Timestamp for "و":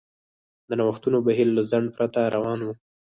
2.63-2.67